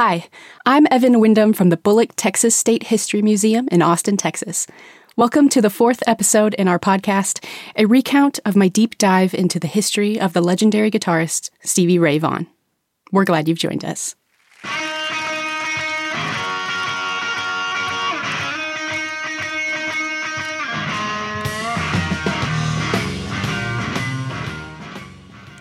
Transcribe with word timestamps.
Hi, 0.00 0.28
I'm 0.64 0.86
Evan 0.92 1.18
Wyndham 1.18 1.52
from 1.52 1.70
the 1.70 1.76
Bullock 1.76 2.10
Texas 2.14 2.54
State 2.54 2.84
History 2.84 3.20
Museum 3.20 3.66
in 3.72 3.82
Austin, 3.82 4.16
Texas. 4.16 4.68
Welcome 5.16 5.48
to 5.48 5.60
the 5.60 5.70
fourth 5.70 6.04
episode 6.06 6.54
in 6.54 6.68
our 6.68 6.78
podcast, 6.78 7.44
a 7.74 7.84
recount 7.84 8.38
of 8.44 8.54
my 8.54 8.68
deep 8.68 8.96
dive 8.96 9.34
into 9.34 9.58
the 9.58 9.66
history 9.66 10.20
of 10.20 10.34
the 10.34 10.40
legendary 10.40 10.92
guitarist 10.92 11.50
Stevie 11.64 11.98
Ray 11.98 12.18
Vaughan. 12.18 12.46
We're 13.10 13.24
glad 13.24 13.48
you've 13.48 13.58
joined 13.58 13.84
us. 13.84 14.14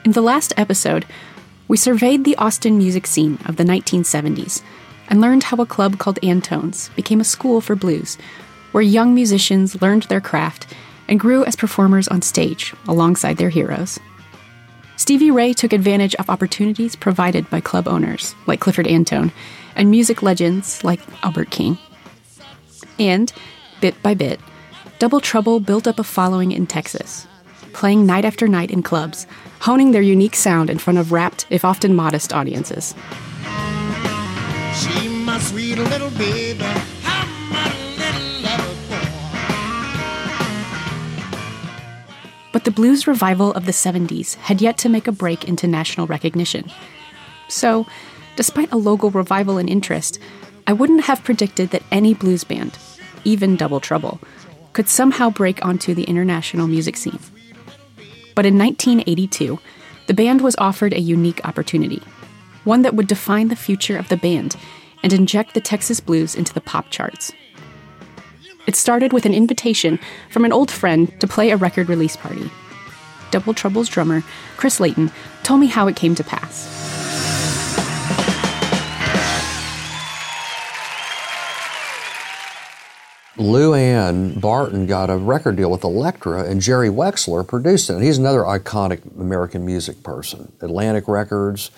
In 0.05 0.11
the 0.11 0.21
last 0.21 0.53
episode, 0.55 1.07
we 1.67 1.77
surveyed 1.77 2.23
the 2.23 2.35
Austin 2.37 2.77
music 2.77 3.05
scene 3.07 3.37
of 3.45 3.57
the 3.57 3.63
1970s 3.63 4.61
and 5.09 5.21
learned 5.21 5.43
how 5.43 5.57
a 5.57 5.65
club 5.65 5.97
called 5.97 6.19
Antone's 6.23 6.89
became 6.95 7.19
a 7.19 7.25
school 7.25 7.61
for 7.61 7.75
blues, 7.75 8.17
where 8.71 8.83
young 8.83 9.13
musicians 9.13 9.81
learned 9.81 10.03
their 10.03 10.21
craft 10.21 10.73
and 11.07 11.19
grew 11.19 11.45
as 11.45 11.55
performers 11.55 12.07
on 12.07 12.21
stage 12.21 12.73
alongside 12.87 13.37
their 13.37 13.49
heroes. 13.49 13.99
Stevie 14.97 15.31
Ray 15.31 15.53
took 15.53 15.73
advantage 15.73 16.15
of 16.15 16.29
opportunities 16.29 16.95
provided 16.95 17.49
by 17.49 17.61
club 17.61 17.87
owners 17.87 18.35
like 18.47 18.59
Clifford 18.59 18.87
Antone 18.87 19.31
and 19.75 19.91
music 19.91 20.23
legends 20.23 20.83
like 20.83 20.99
Albert 21.23 21.51
King. 21.51 21.77
And, 22.99 23.31
bit 23.79 24.01
by 24.01 24.15
bit, 24.15 24.39
Double 24.99 25.21
Trouble 25.21 25.59
built 25.59 25.87
up 25.87 25.99
a 25.99 26.03
following 26.03 26.51
in 26.51 26.65
Texas, 26.65 27.27
playing 27.77 28.07
night 28.07 28.25
after 28.25 28.47
night 28.47 28.71
in 28.71 28.81
clubs 28.81 29.27
honing 29.59 29.91
their 29.91 30.01
unique 30.01 30.35
sound 30.35 30.67
in 30.67 30.79
front 30.79 30.97
of 30.97 31.11
rapt, 31.11 31.45
if 31.51 31.63
often 31.63 31.95
modest, 31.95 32.33
audiences. 32.33 32.95
But 42.51 42.63
the 42.63 42.71
blues 42.71 43.05
revival 43.05 43.53
of 43.53 43.67
the 43.67 43.71
70s 43.71 44.33
had 44.35 44.59
yet 44.59 44.79
to 44.79 44.89
make 44.89 45.07
a 45.07 45.11
break 45.11 45.47
into 45.47 45.67
national 45.67 46.07
recognition. 46.07 46.71
So, 47.47 47.85
despite 48.35 48.71
a 48.71 48.77
local 48.77 49.11
revival 49.11 49.59
in 49.59 49.67
interest, 49.67 50.19
I 50.65 50.73
wouldn't 50.73 51.03
have 51.03 51.23
predicted 51.23 51.69
that 51.69 51.83
any 51.91 52.15
blues 52.15 52.43
band, 52.43 52.75
even 53.23 53.55
Double 53.55 53.79
Trouble, 53.79 54.19
could 54.73 54.89
somehow 54.89 55.29
break 55.29 55.63
onto 55.63 55.93
the 55.93 56.05
international 56.05 56.67
music 56.67 56.97
scene. 56.97 57.19
But 58.37 58.45
in 58.45 58.55
1982, 58.55 59.57
the 60.05 60.13
band 60.13 60.41
was 60.41 60.55
offered 60.59 60.93
a 60.93 60.99
unique 60.99 61.43
opportunity, 61.43 62.03
one 62.65 62.83
that 62.83 62.93
would 62.93 63.07
define 63.07 63.47
the 63.47 63.55
future 63.55 63.97
of 63.97 64.09
the 64.09 64.15
band 64.15 64.55
and 65.01 65.11
inject 65.11 65.55
the 65.55 65.59
Texas 65.59 65.99
blues 65.99 66.35
into 66.35 66.53
the 66.53 66.61
pop 66.61 66.91
charts. 66.91 67.31
It 68.67 68.75
started 68.75 69.11
with 69.11 69.25
an 69.25 69.33
invitation 69.33 69.97
from 70.29 70.45
an 70.45 70.53
old 70.53 70.69
friend 70.69 71.19
to 71.19 71.25
play 71.25 71.49
a 71.49 71.57
record 71.57 71.89
release 71.89 72.15
party. 72.15 72.51
Double 73.31 73.55
Trouble's 73.55 73.89
drummer, 73.89 74.21
Chris 74.55 74.79
Layton, 74.79 75.11
told 75.41 75.59
me 75.59 75.65
how 75.65 75.87
it 75.87 75.95
came 75.95 76.13
to 76.13 76.23
pass. 76.23 76.76
Lou 83.39 83.75
Ann 83.75 84.39
Barton 84.39 84.87
got 84.87 85.11
a 85.11 85.17
record 85.17 85.57
deal 85.57 85.69
with 85.69 85.83
Elektra, 85.83 86.43
and 86.43 86.59
Jerry 86.59 86.89
Wexler 86.89 87.47
produced 87.47 87.87
it. 87.91 88.01
He's 88.01 88.17
another 88.17 88.41
iconic 88.41 88.99
American 89.19 89.63
music 89.63 90.01
person. 90.01 90.51
Atlantic 90.59 91.07
Records, 91.07 91.69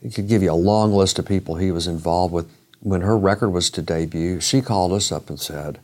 he 0.00 0.10
could 0.10 0.28
give 0.28 0.44
you 0.44 0.52
a 0.52 0.54
long 0.54 0.92
list 0.92 1.18
of 1.18 1.26
people 1.26 1.56
he 1.56 1.72
was 1.72 1.88
involved 1.88 2.32
with. 2.32 2.48
When 2.78 3.00
her 3.00 3.18
record 3.18 3.50
was 3.50 3.68
to 3.70 3.82
debut, 3.82 4.40
she 4.40 4.60
called 4.60 4.92
us 4.92 5.10
up 5.10 5.28
and 5.28 5.40
said, 5.40 5.80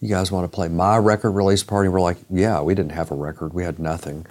You 0.00 0.10
guys 0.10 0.30
want 0.30 0.50
to 0.50 0.54
play 0.54 0.68
my 0.68 0.98
record 0.98 1.30
release 1.30 1.62
party? 1.62 1.88
We're 1.88 2.00
like, 2.00 2.18
Yeah, 2.28 2.60
we 2.60 2.74
didn't 2.74 2.92
have 2.92 3.10
a 3.10 3.14
record, 3.14 3.54
we 3.54 3.64
had 3.64 3.78
nothing. 3.78 4.26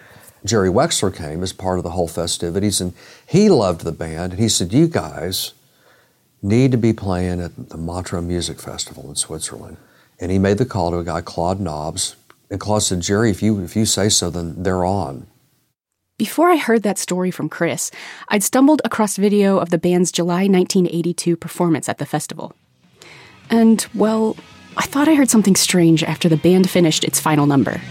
Jerry 0.46 0.70
Wexler 0.70 1.16
came 1.16 1.42
as 1.42 1.54
part 1.54 1.80
of 1.80 1.84
the 1.84 1.92
whole 1.92 2.08
festivities, 2.08 2.80
and 2.82 2.94
he 3.28 3.50
loved 3.50 3.82
the 3.82 3.92
band, 3.92 4.34
and 4.34 4.42
he 4.42 4.50
said, 4.50 4.74
You 4.74 4.88
guys 4.88 5.54
need 6.44 6.72
to 6.72 6.78
be 6.78 6.94
playing 6.94 7.42
at 7.42 7.70
the 7.70 7.78
Montreux 7.78 8.22
Music 8.22 8.60
Festival 8.60 9.10
in 9.10 9.16
Switzerland. 9.16 9.78
And 10.24 10.32
he 10.32 10.40
made 10.40 10.58
the 10.58 10.66
call 10.66 10.92
to 10.92 11.00
a 11.00 11.04
guy, 11.04 11.20
Claude 11.20 11.60
Nobs. 11.60 12.16
And 12.50 12.58
Claude 12.58 12.82
said, 12.82 13.02
Jerry, 13.02 13.30
if 13.30 13.44
you, 13.44 13.62
if 13.62 13.76
you 13.76 13.86
say 13.86 14.08
so, 14.08 14.30
then 14.30 14.64
they're 14.64 14.86
on. 14.86 15.28
Before 16.18 16.50
I 16.50 16.56
heard 16.56 16.82
that 16.84 16.98
story 16.98 17.30
from 17.30 17.50
Chris, 17.50 17.92
I'd 18.30 18.42
stumbled 18.42 18.82
across 18.86 19.18
video 19.18 19.58
of 19.58 19.70
the 19.70 19.78
band's 19.78 20.14
July 20.14 20.48
1982 20.48 21.36
performance 21.36 21.90
at 21.90 21.98
the 21.98 22.06
festival. 22.06 22.56
And, 23.50 23.86
well, 23.94 24.38
I 24.78 24.84
thought 24.84 25.10
I 25.10 25.16
heard 25.16 25.30
something 25.30 25.58
strange 25.58 26.06
after 26.06 26.30
the 26.30 26.38
band 26.38 26.70
finished 26.70 27.04
its 27.04 27.20
final 27.20 27.46
number. 27.46 27.82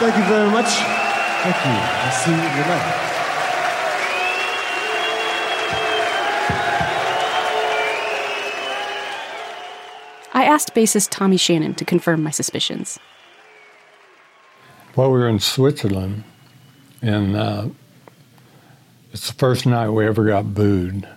Thank 0.00 0.16
you 0.18 0.24
very 0.24 0.50
much. 0.50 0.99
Thank 1.42 1.56
you. 1.64 1.72
I'll 1.72 2.12
see 2.12 2.30
you 2.32 2.36
later. 2.36 3.16
I 10.34 10.44
asked 10.44 10.74
bassist 10.74 11.08
Tommy 11.10 11.38
Shannon 11.38 11.74
to 11.76 11.84
confirm 11.86 12.22
my 12.22 12.30
suspicions. 12.30 12.98
Well, 14.94 15.10
we 15.10 15.18
were 15.18 15.28
in 15.28 15.38
Switzerland, 15.38 16.24
and 17.00 17.34
uh, 17.34 17.68
it's 19.12 19.26
the 19.28 19.34
first 19.34 19.64
night 19.64 19.88
we 19.88 20.06
ever 20.06 20.26
got 20.26 20.52
booed. 20.52 21.08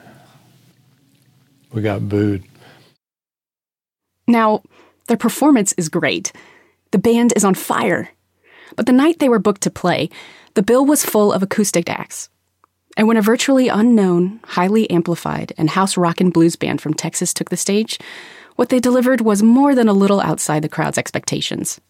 We 1.74 1.82
got 1.82 2.08
booed. 2.08 2.46
Now, 4.26 4.64
their 5.08 5.18
performance 5.18 5.74
is 5.74 5.90
great. 5.90 6.32
The 6.92 6.98
band 6.98 7.34
is 7.36 7.44
on 7.44 7.56
fire. 7.56 8.10
But 8.76 8.86
the 8.86 8.92
night 8.92 9.20
they 9.20 9.30
were 9.30 9.40
booked 9.40 9.62
to 9.62 9.72
play, 9.72 10.10
the 10.56 10.64
bill 10.64 10.86
was 10.86 11.06
full 11.06 11.32
of 11.32 11.44
acoustic 11.44 11.90
acts. 11.90 12.30
And 12.96 13.08
when 13.08 13.18
a 13.18 13.22
virtually 13.22 13.68
unknown, 13.68 14.40
highly 14.44 14.90
amplified, 14.90 15.54
and 15.58 15.70
house 15.70 15.98
rock 15.98 16.22
and 16.22 16.32
blues 16.32 16.56
band 16.56 16.82
from 16.82 16.94
Texas 16.94 17.34
took 17.34 17.50
the 17.50 17.58
stage, 17.58 18.00
what 18.56 18.70
they 18.70 18.80
delivered 18.80 19.22
was 19.22 19.42
more 19.42 19.74
than 19.74 19.88
a 19.88 19.94
little 19.94 20.22
outside 20.22 20.62
the 20.62 20.70
crowd's 20.70 20.98
expectations. 20.98 21.82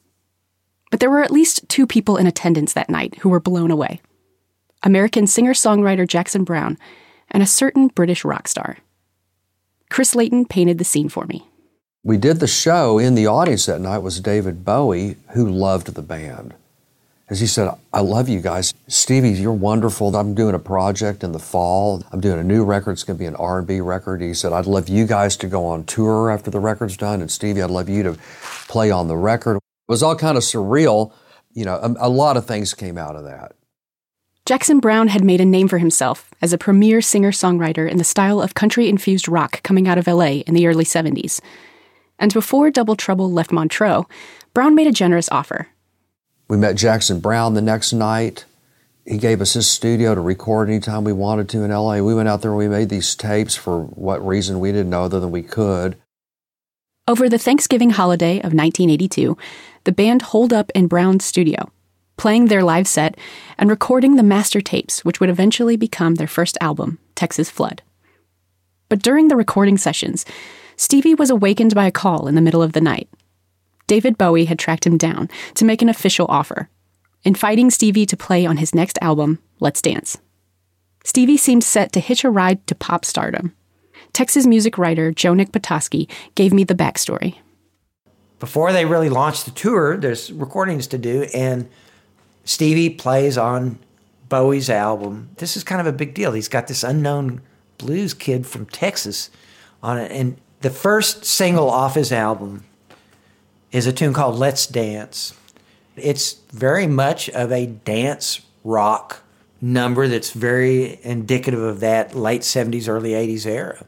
But 0.91 0.99
there 0.99 1.09
were 1.09 1.23
at 1.23 1.31
least 1.31 1.67
two 1.67 1.85
people 1.85 2.17
in 2.17 2.27
attendance 2.27 2.73
that 2.73 2.89
night 2.89 3.15
who 3.19 3.29
were 3.29 3.39
blown 3.39 3.71
away 3.71 4.01
American 4.85 5.25
singer 5.25 5.53
songwriter 5.53 6.05
Jackson 6.05 6.43
Browne 6.43 6.77
and 7.31 7.41
a 7.41 7.47
certain 7.47 7.87
British 7.87 8.25
rock 8.25 8.49
star. 8.49 8.77
Chris 9.89 10.13
Layton 10.13 10.45
painted 10.45 10.77
the 10.77 10.83
scene 10.83 11.07
for 11.07 11.25
me. 11.25 11.47
We 12.03 12.17
did 12.17 12.41
the 12.41 12.47
show. 12.47 12.99
In 12.99 13.15
the 13.15 13.27
audience 13.27 13.65
that 13.65 13.79
night 13.79 13.99
was 13.99 14.19
David 14.19 14.65
Bowie, 14.65 15.15
who 15.29 15.49
loved 15.49 15.93
the 15.93 16.01
band 16.01 16.53
as 17.29 17.39
he 17.39 17.47
said, 17.47 17.73
I 17.93 18.01
love 18.01 18.27
you 18.27 18.41
guys. 18.41 18.73
Stevie, 18.87 19.31
you're 19.31 19.53
wonderful. 19.53 20.13
I'm 20.15 20.35
doing 20.35 20.55
a 20.55 20.59
project 20.59 21.23
in 21.23 21.31
the 21.31 21.39
fall. 21.39 22.03
I'm 22.11 22.19
doing 22.19 22.37
a 22.37 22.43
new 22.43 22.65
record. 22.65 22.91
It's 22.91 23.03
going 23.03 23.17
to 23.17 23.19
be 23.19 23.25
an 23.25 23.35
R&B 23.35 23.79
record. 23.79 24.21
He 24.21 24.33
said, 24.33 24.51
I'd 24.51 24.65
love 24.65 24.89
you 24.89 25.07
guys 25.07 25.37
to 25.37 25.47
go 25.47 25.65
on 25.65 25.85
tour 25.85 26.29
after 26.29 26.51
the 26.51 26.59
record's 26.59 26.97
done. 26.97 27.21
And 27.21 27.31
Stevie, 27.31 27.61
I'd 27.61 27.71
love 27.71 27.87
you 27.87 28.03
to 28.03 28.17
play 28.67 28.91
on 28.91 29.07
the 29.07 29.15
record. 29.15 29.55
It 29.55 29.61
was 29.87 30.03
all 30.03 30.15
kind 30.15 30.37
of 30.37 30.43
surreal. 30.43 31.13
You 31.53 31.65
know, 31.65 31.75
a, 31.75 32.07
a 32.07 32.09
lot 32.09 32.35
of 32.35 32.45
things 32.45 32.73
came 32.73 32.97
out 32.97 33.15
of 33.15 33.23
that. 33.23 33.53
Jackson 34.45 34.81
Browne 34.81 35.07
had 35.07 35.23
made 35.23 35.39
a 35.39 35.45
name 35.45 35.69
for 35.69 35.77
himself 35.77 36.29
as 36.41 36.51
a 36.51 36.57
premier 36.57 37.01
singer 37.01 37.31
songwriter 37.31 37.89
in 37.89 37.97
the 37.97 38.03
style 38.03 38.41
of 38.41 38.53
country 38.53 38.89
infused 38.89 39.29
rock 39.29 39.63
coming 39.63 39.87
out 39.87 39.97
of 39.97 40.07
LA 40.07 40.41
in 40.45 40.53
the 40.53 40.67
early 40.67 40.83
70s. 40.83 41.39
And 42.19 42.33
before 42.33 42.69
Double 42.69 42.97
Trouble 42.97 43.31
left 43.31 43.53
Montreux, 43.53 44.03
Browne 44.53 44.75
made 44.75 44.87
a 44.87 44.91
generous 44.91 45.29
offer 45.31 45.69
we 46.53 46.59
met 46.59 46.75
Jackson 46.75 47.19
Browne 47.19 47.55
the 47.55 47.63
next 47.63 47.93
night. 47.93 48.45
He 49.07 49.17
gave 49.17 49.41
us 49.41 49.53
his 49.53 49.67
studio 49.67 50.13
to 50.13 50.21
record 50.21 50.69
anytime 50.69 51.03
we 51.03 51.11
wanted 51.11 51.49
to 51.49 51.63
in 51.63 51.71
LA. 51.71 51.97
We 51.97 52.13
went 52.13 52.29
out 52.29 52.43
there 52.43 52.51
and 52.51 52.59
we 52.59 52.67
made 52.67 52.89
these 52.89 53.15
tapes 53.15 53.55
for 53.55 53.85
what 53.85 54.23
reason 54.23 54.59
we 54.59 54.71
didn't 54.71 54.91
know 54.91 55.05
other 55.05 55.19
than 55.19 55.31
we 55.31 55.41
could. 55.41 55.97
Over 57.07 57.27
the 57.27 57.39
Thanksgiving 57.39 57.89
holiday 57.89 58.35
of 58.35 58.53
1982, 58.53 59.35
the 59.85 59.91
band 59.91 60.21
holed 60.21 60.53
up 60.53 60.71
in 60.75 60.85
Browne's 60.85 61.25
studio, 61.25 61.71
playing 62.17 62.45
their 62.45 62.63
live 62.63 62.87
set 62.87 63.17
and 63.57 63.67
recording 63.67 64.15
the 64.15 64.21
master 64.21 64.61
tapes, 64.61 65.03
which 65.03 65.19
would 65.19 65.31
eventually 65.31 65.75
become 65.75 66.15
their 66.15 66.27
first 66.27 66.55
album, 66.61 66.99
Texas 67.15 67.49
Flood. 67.49 67.81
But 68.89 69.01
during 69.01 69.27
the 69.27 69.35
recording 69.35 69.79
sessions, 69.79 70.23
Stevie 70.75 71.15
was 71.15 71.31
awakened 71.31 71.73
by 71.73 71.87
a 71.87 71.91
call 71.91 72.27
in 72.27 72.35
the 72.35 72.41
middle 72.41 72.61
of 72.61 72.73
the 72.73 72.81
night. 72.81 73.09
David 73.93 74.17
Bowie 74.17 74.45
had 74.45 74.57
tracked 74.57 74.87
him 74.87 74.97
down 74.97 75.29
to 75.53 75.65
make 75.65 75.83
an 75.83 75.87
official 75.87 76.25
offer, 76.27 76.67
inviting 77.23 77.69
Stevie 77.69 78.07
to 78.07 78.17
play 78.17 78.43
on 78.43 78.57
his 78.57 78.73
next 78.73 78.97
album, 79.03 79.37
Let's 79.59 79.83
Dance. 79.83 80.17
Stevie 81.03 81.37
seemed 81.37 81.63
set 81.63 81.91
to 81.91 81.99
hitch 81.99 82.23
a 82.23 82.31
ride 82.31 82.65
to 82.65 82.73
pop 82.73 83.05
stardom. 83.05 83.53
Texas 84.11 84.47
music 84.47 84.79
writer 84.79 85.11
Joe 85.11 85.35
Nick 85.35 85.51
Patoski 85.51 86.09
gave 86.33 86.51
me 86.51 86.63
the 86.63 86.73
backstory. 86.73 87.35
before 88.39 88.73
they 88.73 88.85
really 88.85 89.09
launched 89.09 89.45
the 89.45 89.51
tour, 89.51 89.95
there's 89.95 90.31
recordings 90.31 90.87
to 90.87 90.97
do, 90.97 91.27
and 91.31 91.69
Stevie 92.45 92.89
plays 92.89 93.37
on 93.37 93.77
Bowie's 94.27 94.71
album. 94.71 95.29
This 95.37 95.55
is 95.55 95.63
kind 95.63 95.79
of 95.79 95.85
a 95.85 95.95
big 95.95 96.15
deal. 96.15 96.31
He's 96.31 96.47
got 96.47 96.65
this 96.65 96.83
unknown 96.83 97.41
blues 97.77 98.15
kid 98.15 98.47
from 98.47 98.65
Texas 98.65 99.29
on 99.83 99.99
it, 99.99 100.11
and 100.11 100.37
the 100.61 100.71
first 100.71 101.25
single 101.25 101.69
off 101.69 101.93
his 101.93 102.11
album 102.11 102.63
is 103.73 103.87
a 103.87 103.91
tune 103.91 104.13
called 104.13 104.35
Let's 104.35 104.65
Dance. 104.67 105.33
It's 105.97 106.33
very 106.51 106.87
much 106.87 107.29
of 107.31 107.51
a 107.51 107.65
dance 107.65 108.41
rock 108.63 109.23
number 109.59 110.07
that's 110.07 110.31
very 110.31 110.99
indicative 111.03 111.59
of 111.59 111.79
that 111.81 112.15
late 112.15 112.41
70s, 112.41 112.87
early 112.87 113.11
80s 113.11 113.45
era. 113.45 113.85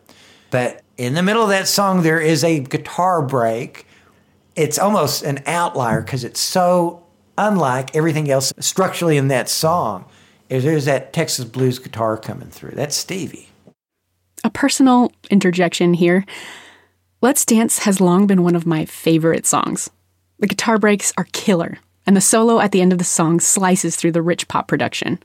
But 0.49 0.81
in 0.97 1.13
the 1.13 1.23
middle 1.23 1.43
of 1.43 1.49
that 1.49 1.67
song, 1.67 2.01
there 2.01 2.19
is 2.19 2.43
a 2.43 2.59
guitar 2.59 3.21
break. 3.21 3.85
It's 4.55 4.79
almost 4.79 5.23
an 5.23 5.43
outlier 5.45 6.01
because 6.01 6.23
it's 6.23 6.39
so 6.39 7.03
unlike 7.37 7.95
everything 7.95 8.29
else 8.29 8.53
structurally 8.59 9.17
in 9.17 9.27
that 9.27 9.49
song. 9.49 10.05
Is 10.49 10.63
There's 10.63 10.85
that 10.85 11.11
Texas 11.11 11.45
blues 11.45 11.79
guitar 11.79 12.17
coming 12.17 12.49
through. 12.49 12.71
That's 12.75 12.95
Stevie. 12.95 13.49
A 14.43 14.49
personal 14.49 15.11
interjection 15.31 15.95
here. 15.95 16.23
Let's 17.21 17.45
Dance 17.45 17.79
has 17.79 18.01
long 18.01 18.27
been 18.27 18.43
one 18.43 18.55
of 18.55 18.65
my 18.65 18.85
favorite 18.85 19.45
songs. 19.45 19.89
The 20.39 20.47
guitar 20.47 20.77
breaks 20.77 21.13
are 21.17 21.27
killer, 21.31 21.79
and 22.05 22.15
the 22.15 22.21
solo 22.21 22.59
at 22.59 22.71
the 22.71 22.81
end 22.81 22.91
of 22.91 22.99
the 22.99 23.05
song 23.05 23.39
slices 23.39 23.95
through 23.95 24.11
the 24.11 24.21
rich 24.21 24.47
pop 24.47 24.67
production. 24.67 25.19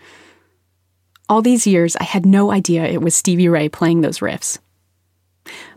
All 1.29 1.43
these 1.43 1.67
years, 1.67 1.97
I 1.97 2.05
had 2.05 2.25
no 2.25 2.53
idea 2.53 2.85
it 2.85 3.03
was 3.03 3.15
Stevie 3.15 3.49
Ray 3.49 3.69
playing 3.69 4.01
those 4.01 4.21
riffs. 4.21 4.59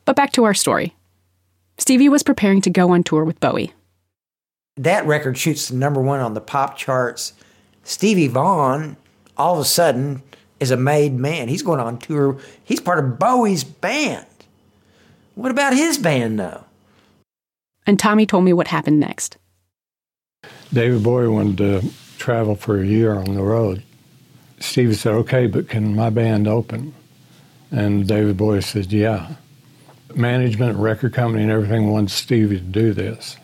But 0.06 0.16
back 0.16 0.32
to 0.34 0.44
our 0.44 0.54
story. 0.54 0.96
Stevie 1.78 2.10
was 2.10 2.24
preparing 2.24 2.62
to 2.62 2.70
go 2.70 2.92
on 2.92 3.04
tour 3.04 3.24
with 3.24 3.40
Bowie. 3.40 3.74
That 4.78 5.06
record 5.06 5.38
shoots 5.38 5.68
to 5.68 5.76
number 5.76 6.02
one 6.02 6.20
on 6.20 6.36
the 6.36 6.42
pop 6.42 6.78
charts. 6.78 7.34
Stevie 7.84 8.28
Vaughan, 8.28 8.98
all 9.36 9.56
of 9.56 9.60
a 9.60 9.66
sudden, 9.66 10.22
is 10.60 10.72
a 10.72 10.78
made 10.78 11.14
man. 11.14 11.50
He's 11.50 11.64
going 11.64 11.80
on 11.80 11.98
tour. 11.98 12.40
He's 12.64 12.80
part 12.80 13.04
of 13.04 13.20
Bowie's 13.20 13.64
band. 13.64 14.26
What 15.36 15.52
about 15.52 15.74
his 15.74 15.98
band, 15.98 16.40
though? 16.40 16.66
And 17.86 18.00
Tommy 18.00 18.26
told 18.26 18.46
me 18.46 18.54
what 18.54 18.68
happened 18.68 19.00
next. 19.00 19.38
David 20.74 21.04
Bowie 21.04 21.28
wanted 21.28 21.58
to 21.58 21.90
travel 22.18 22.56
for 22.56 22.80
a 22.80 22.86
year 22.86 23.14
on 23.14 23.36
the 23.36 23.44
road. 23.44 23.84
Stevie 24.60 24.94
said, 24.94 25.14
okay, 25.14 25.48
but 25.48 25.68
can 25.68 25.96
my 25.96 26.10
band 26.10 26.48
open? 26.48 26.94
And 27.72 28.08
David 28.08 28.38
Bowie 28.38 28.62
said, 28.62 28.92
yeah. 28.92 29.36
Management, 30.16 30.78
record 30.78 31.14
company, 31.14 31.44
and 31.44 31.52
everything 31.52 31.92
wants 31.92 32.14
Stevie 32.14 32.60
to 32.60 32.64
do 32.64 32.94
this. 32.94 33.36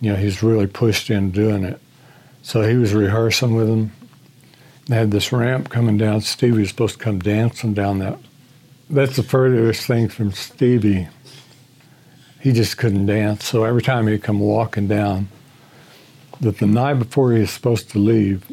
You 0.00 0.12
know, 0.12 0.16
he's 0.16 0.42
really 0.42 0.66
pushed 0.66 1.10
in 1.10 1.30
doing 1.30 1.64
it. 1.64 1.80
So 2.42 2.62
he 2.62 2.76
was 2.76 2.92
rehearsing 2.92 3.54
with 3.54 3.68
them. 3.68 3.92
They 4.86 4.96
had 4.96 5.10
this 5.10 5.32
ramp 5.32 5.70
coming 5.70 5.96
down. 5.96 6.20
Stevie 6.20 6.60
was 6.60 6.68
supposed 6.68 6.98
to 6.98 7.04
come 7.04 7.20
dancing 7.20 7.72
down 7.72 7.98
that. 8.00 8.18
That's 8.92 9.16
the 9.16 9.22
furthest 9.22 9.86
thing 9.86 10.08
from 10.10 10.32
Stevie. 10.32 11.08
He 12.40 12.52
just 12.52 12.76
couldn't 12.76 13.06
dance. 13.06 13.46
So 13.46 13.64
every 13.64 13.80
time 13.80 14.06
he'd 14.06 14.22
come 14.22 14.38
walking 14.38 14.86
down, 14.86 15.28
that 16.42 16.58
the 16.58 16.66
night 16.66 16.94
before 16.94 17.32
he 17.32 17.40
was 17.40 17.50
supposed 17.50 17.88
to 17.90 17.98
leave, 17.98 18.44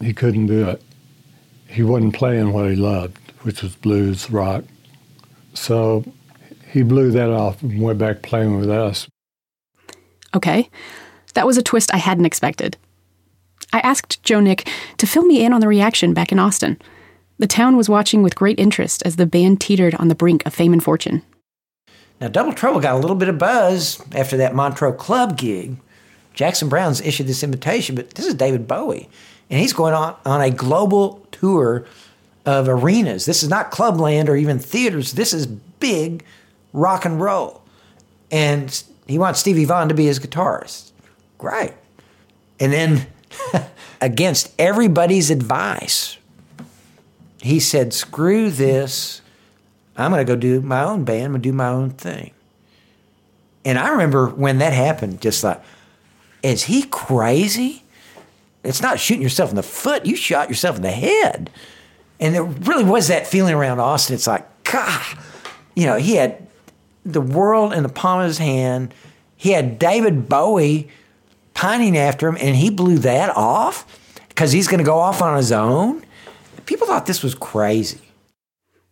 he 0.00 0.14
couldn't 0.14 0.46
do 0.46 0.70
it. 0.70 0.82
He 1.66 1.82
wasn't 1.82 2.14
playing 2.14 2.54
what 2.54 2.70
he 2.70 2.76
loved, 2.76 3.18
which 3.42 3.62
was 3.62 3.74
blues, 3.74 4.30
rock. 4.30 4.64
So 5.52 6.02
he 6.72 6.82
blew 6.82 7.10
that 7.10 7.28
off 7.28 7.62
and 7.62 7.82
went 7.82 7.98
back 7.98 8.22
playing 8.22 8.58
with 8.58 8.70
us. 8.70 9.06
Okay, 10.34 10.70
that 11.34 11.46
was 11.46 11.58
a 11.58 11.62
twist 11.62 11.92
I 11.92 11.98
hadn't 11.98 12.24
expected. 12.24 12.78
I 13.74 13.80
asked 13.80 14.22
Joe 14.22 14.40
Nick 14.40 14.66
to 14.96 15.06
fill 15.06 15.26
me 15.26 15.44
in 15.44 15.52
on 15.52 15.60
the 15.60 15.68
reaction 15.68 16.14
back 16.14 16.32
in 16.32 16.38
Austin. 16.38 16.80
The 17.38 17.46
town 17.46 17.76
was 17.76 17.88
watching 17.88 18.22
with 18.22 18.34
great 18.34 18.58
interest 18.58 19.02
as 19.04 19.16
the 19.16 19.26
band 19.26 19.60
teetered 19.60 19.94
on 19.94 20.08
the 20.08 20.14
brink 20.14 20.44
of 20.44 20.54
fame 20.54 20.72
and 20.72 20.82
fortune. 20.82 21.22
Now, 22.20 22.28
Double 22.28 22.52
Trouble 22.52 22.80
got 22.80 22.96
a 22.96 22.98
little 22.98 23.16
bit 23.16 23.28
of 23.28 23.38
buzz 23.38 24.02
after 24.12 24.36
that 24.38 24.54
Montreux 24.54 24.94
Club 24.94 25.38
gig. 25.38 25.76
Jackson 26.34 26.68
Browne's 26.68 27.00
issued 27.00 27.28
this 27.28 27.42
invitation, 27.42 27.94
but 27.94 28.10
this 28.10 28.26
is 28.26 28.34
David 28.34 28.66
Bowie, 28.66 29.08
and 29.50 29.60
he's 29.60 29.72
going 29.72 29.94
on, 29.94 30.16
on 30.24 30.40
a 30.40 30.50
global 30.50 31.26
tour 31.30 31.84
of 32.44 32.68
arenas. 32.68 33.24
This 33.24 33.42
is 33.42 33.48
not 33.48 33.70
clubland 33.70 34.28
or 34.28 34.36
even 34.36 34.58
theaters. 34.58 35.12
This 35.12 35.32
is 35.32 35.46
big 35.46 36.24
rock 36.72 37.04
and 37.04 37.20
roll. 37.20 37.62
And 38.30 38.82
he 39.06 39.18
wants 39.18 39.40
Stevie 39.40 39.64
Vaughan 39.64 39.88
to 39.88 39.94
be 39.94 40.06
his 40.06 40.18
guitarist. 40.18 40.90
Great. 41.38 41.72
And 42.58 42.72
then, 42.72 43.06
against 44.00 44.52
everybody's 44.58 45.30
advice, 45.30 46.18
he 47.40 47.60
said, 47.60 47.92
screw 47.92 48.50
this. 48.50 49.22
I'm 49.96 50.10
going 50.10 50.24
to 50.24 50.32
go 50.32 50.38
do 50.38 50.60
my 50.60 50.84
own 50.84 51.04
band. 51.04 51.24
I'm 51.24 51.30
going 51.32 51.42
to 51.42 51.48
do 51.48 51.52
my 51.52 51.68
own 51.68 51.90
thing. 51.90 52.32
And 53.64 53.78
I 53.78 53.90
remember 53.90 54.28
when 54.28 54.58
that 54.58 54.72
happened, 54.72 55.20
just 55.20 55.44
like, 55.44 55.60
is 56.42 56.64
he 56.64 56.82
crazy? 56.84 57.82
It's 58.64 58.82
not 58.82 59.00
shooting 59.00 59.22
yourself 59.22 59.50
in 59.50 59.56
the 59.56 59.62
foot. 59.62 60.06
You 60.06 60.16
shot 60.16 60.48
yourself 60.48 60.76
in 60.76 60.82
the 60.82 60.90
head. 60.90 61.50
And 62.20 62.34
there 62.34 62.44
really 62.44 62.84
was 62.84 63.08
that 63.08 63.26
feeling 63.26 63.54
around 63.54 63.80
Austin. 63.80 64.14
It's 64.14 64.26
like, 64.26 64.46
God, 64.64 65.02
you 65.74 65.86
know, 65.86 65.96
he 65.96 66.16
had 66.16 66.46
the 67.04 67.20
world 67.20 67.72
in 67.72 67.82
the 67.82 67.88
palm 67.88 68.20
of 68.20 68.26
his 68.26 68.38
hand. 68.38 68.94
He 69.36 69.50
had 69.50 69.78
David 69.78 70.28
Bowie 70.28 70.88
pining 71.54 71.96
after 71.96 72.28
him, 72.28 72.36
and 72.40 72.56
he 72.56 72.70
blew 72.70 72.98
that 72.98 73.36
off 73.36 73.86
because 74.28 74.52
he's 74.52 74.68
going 74.68 74.78
to 74.78 74.84
go 74.84 74.98
off 74.98 75.22
on 75.22 75.36
his 75.36 75.52
own. 75.52 76.04
People 76.68 76.86
thought 76.86 77.06
this 77.06 77.22
was 77.22 77.34
crazy. 77.34 77.98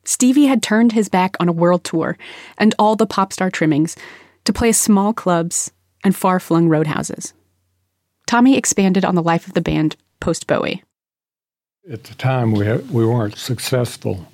Stevie 0.02 0.46
had 0.46 0.62
turned 0.62 0.93
his 0.93 1.11
back 1.11 1.37
on 1.38 1.46
a 1.46 1.52
world 1.52 1.84
tour 1.84 2.17
and 2.56 2.75
all 2.78 2.96
the 2.96 3.05
pop 3.05 3.34
star 3.34 3.50
trimmings 3.50 3.96
to 4.44 4.52
play 4.55 4.73
small 4.73 5.12
clubs 5.12 5.70
and 6.02 6.17
far 6.17 6.40
flung 6.40 6.70
roadhouses. 6.70 7.34
Tommy 8.26 8.56
expanded 8.56 9.05
on 9.05 9.14
the 9.14 9.23
life 9.23 9.46
of 9.46 9.52
the 9.52 9.61
band 9.61 9.94
post 10.20 10.46
Bowie. 10.46 10.84
At 11.93 12.05
the 12.05 12.14
time, 12.14 12.52
we, 12.52 12.67
we 12.76 13.05
weren't 13.05 13.37
successful. 13.37 14.26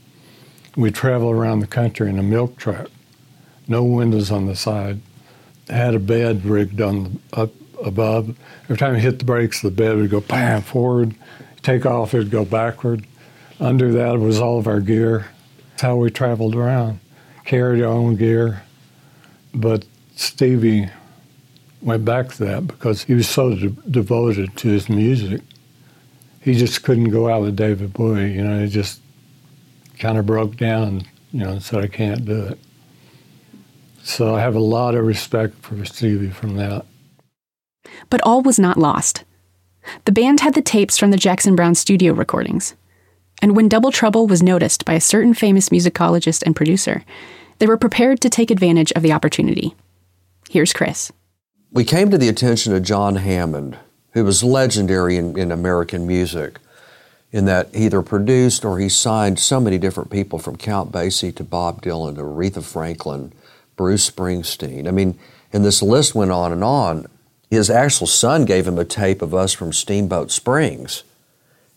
We 0.77 0.93
traveled 0.93 1.35
around 1.35 1.59
the 1.59 1.67
country 1.67 2.09
in 2.09 2.21
a 2.21 2.23
milk 2.23 2.57
truck, 2.57 2.91
no 3.67 3.83
windows 3.83 4.31
on 4.31 4.47
the 4.47 4.55
side, 4.55 5.01
had 5.69 5.97
a 5.97 5.99
bed 5.99 6.45
rigged 6.45 6.81
on 6.81 7.03
the, 7.03 7.41
up 7.41 7.53
above. 7.85 8.39
Every 8.65 8.77
time 8.77 8.95
you 8.95 9.01
hit 9.01 9.19
the 9.19 9.25
brakes, 9.25 9.63
the 9.63 9.73
bed 9.73 9.97
would 9.97 10.11
go 10.11 10.21
bam 10.21 10.63
forward. 10.63 11.17
Take 11.63 11.85
off, 11.85 12.15
it 12.15 12.19
would 12.19 12.31
go 12.31 12.45
backward. 12.45 13.05
Under 13.63 13.93
that 13.93 14.19
was 14.19 14.41
all 14.41 14.59
of 14.59 14.67
our 14.67 14.81
gear. 14.81 15.27
That's 15.71 15.83
how 15.83 15.95
we 15.95 16.11
traveled 16.11 16.57
around. 16.57 16.99
Carried 17.45 17.81
our 17.81 17.93
own 17.93 18.17
gear. 18.17 18.65
But 19.55 19.85
Stevie 20.17 20.91
went 21.81 22.05
back 22.05 22.31
to 22.31 22.45
that 22.45 22.67
because 22.67 23.05
he 23.05 23.15
was 23.15 23.29
so 23.29 23.55
de- 23.55 23.69
devoted 23.69 24.57
to 24.57 24.69
his 24.69 24.89
music. 24.89 25.43
He 26.41 26.55
just 26.55 26.83
couldn't 26.83 27.11
go 27.11 27.29
out 27.29 27.43
with 27.43 27.55
David 27.55 27.93
Bowie. 27.93 28.33
You 28.33 28.43
know, 28.43 28.61
he 28.65 28.69
just 28.69 29.01
kind 29.97 30.19
of 30.19 30.27
broke 30.27 30.57
down, 30.57 31.05
you 31.31 31.45
know, 31.45 31.51
and 31.51 31.63
said, 31.63 31.85
I 31.85 31.87
can't 31.87 32.25
do 32.25 32.47
it. 32.47 32.59
So 34.03 34.35
I 34.35 34.41
have 34.41 34.57
a 34.57 34.61
lot 34.61 34.97
of 34.97 35.07
respect 35.07 35.55
for 35.63 35.85
Stevie 35.85 36.31
from 36.31 36.57
that. 36.57 36.85
But 38.11 38.23
all 38.23 38.43
was 38.43 38.59
not 38.59 38.77
lost. 38.77 39.23
The 40.05 40.11
band 40.11 40.41
had 40.41 40.55
the 40.55 40.63
tapes 40.63 40.99
from 40.99 41.13
the 41.13 41.17
Jackson 41.17 41.55
Browne 41.55 41.77
studio 41.77 42.13
recordings. 42.13 42.75
And 43.43 43.57
when 43.57 43.69
Double 43.69 43.91
Trouble 43.91 44.29
was 44.29 44.41
noticed 44.41 44.85
by 44.85 44.95
a 44.95 45.01
certain 45.01 45.35
famous 45.35 45.69
musicologist 45.71 46.45
and 46.45 46.55
producer, 46.55 47.05
they 47.59 47.67
were 47.67 47.77
prepared 47.77 48.21
to 48.21 48.31
take 48.31 48.53
advantage 48.53 48.93
of 48.93 49.03
the 49.03 49.13
opportunity. 49.13 49.75
Here's 50.49 50.73
Chris. 50.73 51.11
We 51.73 51.85
came 51.85 52.11
to 52.11 52.19
the 52.19 52.29
attention 52.29 52.73
of 52.73 52.85
John 52.85 53.17
Hammond, 53.17 53.77
who 54.13 54.25
was 54.25 54.45
legendary 54.45 55.17
in, 55.17 55.37
in 55.37 55.51
American 55.51 56.07
music, 56.07 56.61
in 57.33 57.47
that 57.47 57.75
he 57.75 57.87
either 57.87 58.03
produced 58.03 58.65
or 58.65 58.79
he 58.79 58.89
signed 58.89 59.41
so 59.41 59.59
many 59.59 59.77
different 59.77 60.11
people 60.11 60.39
from 60.39 60.57
Count 60.57 60.93
Basie 60.93 61.35
to 61.35 61.43
Bob 61.43 61.83
Dylan 61.83 62.15
to 62.17 62.23
Aretha 62.23 62.63
Franklin, 62.63 63.33
Bruce 63.75 64.09
Springsteen. 64.09 64.87
I 64.87 64.93
mean, 64.93 65.19
and 65.53 65.65
this 65.65 65.83
list 65.83 66.15
went 66.15 66.31
on 66.31 66.53
and 66.53 66.63
on. 66.63 67.07
His 67.51 67.71
actual 67.71 68.07
son 68.07 68.45
gave 68.45 68.69
him 68.69 68.79
a 68.79 68.85
tape 68.85 69.21
of 69.21 69.35
us 69.35 69.53
from 69.53 69.73
Steamboat 69.73 70.31
Springs. 70.31 71.03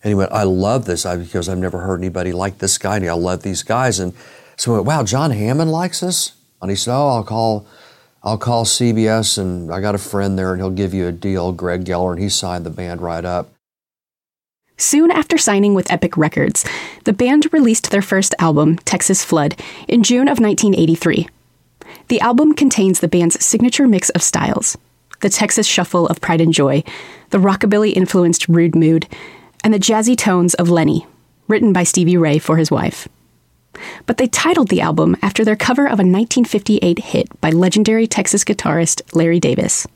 And 0.05 0.11
he 0.11 0.15
went, 0.15 0.31
I 0.31 0.43
love 0.43 0.85
this 0.85 1.03
because 1.03 1.49
I've 1.49 1.57
never 1.57 1.79
heard 1.79 1.99
anybody 1.99 2.31
like 2.31 2.59
this 2.59 2.77
guy. 2.77 2.97
And 2.97 3.09
I 3.09 3.13
love 3.13 3.41
these 3.41 3.63
guys. 3.63 3.99
And 3.99 4.13
so 4.55 4.71
we 4.71 4.77
went, 4.77 4.85
wow, 4.85 5.03
John 5.03 5.31
Hammond 5.31 5.71
likes 5.71 6.03
us? 6.03 6.33
And 6.61 6.69
he 6.69 6.77
said, 6.77 6.95
oh, 6.95 7.07
I'll 7.07 7.23
call, 7.23 7.65
I'll 8.21 8.37
call 8.37 8.65
CBS 8.65 9.39
and 9.39 9.73
I 9.73 9.81
got 9.81 9.95
a 9.95 9.97
friend 9.97 10.37
there 10.37 10.51
and 10.51 10.61
he'll 10.61 10.69
give 10.69 10.93
you 10.93 11.07
a 11.07 11.11
deal, 11.11 11.51
Greg 11.51 11.85
Geller, 11.85 12.11
and 12.11 12.21
he 12.21 12.29
signed 12.29 12.67
the 12.67 12.69
band 12.69 13.01
right 13.01 13.25
up. 13.25 13.49
Soon 14.77 15.09
after 15.09 15.39
signing 15.39 15.73
with 15.73 15.91
Epic 15.91 16.15
Records, 16.17 16.63
the 17.05 17.13
band 17.13 17.51
released 17.51 17.89
their 17.89 18.03
first 18.03 18.35
album, 18.37 18.77
Texas 18.85 19.25
Flood, 19.25 19.59
in 19.87 20.03
June 20.03 20.27
of 20.27 20.39
1983. 20.39 21.27
The 22.09 22.19
album 22.19 22.53
contains 22.53 22.99
the 22.99 23.07
band's 23.07 23.43
signature 23.43 23.87
mix 23.87 24.11
of 24.11 24.21
styles 24.21 24.77
the 25.21 25.29
Texas 25.29 25.65
shuffle 25.65 26.05
of 26.07 26.21
Pride 26.21 26.41
and 26.41 26.53
Joy, 26.53 26.83
the 27.31 27.39
rockabilly 27.39 27.93
influenced 27.93 28.47
Rude 28.47 28.75
Mood, 28.75 29.07
and 29.65 29.73
the 29.73 29.79
jazzy 29.79 30.15
tones 30.15 30.53
of 30.53 30.69
Lenny, 30.69 31.07
written 31.47 31.73
by 31.73 31.81
Stevie 31.81 32.17
Ray 32.17 32.37
for 32.37 32.55
his 32.55 32.69
wife. 32.69 33.07
But 34.05 34.17
they 34.17 34.27
titled 34.27 34.67
the 34.67 34.81
album 34.81 35.17
after 35.23 35.43
their 35.43 35.55
cover 35.55 35.87
of 35.87 35.99
a 35.99 36.05
1958 36.05 36.99
hit 36.99 37.41
by 37.41 37.49
legendary 37.49 38.05
Texas 38.05 38.43
guitarist 38.43 39.01
Larry 39.15 39.39
Davis. 39.39 39.87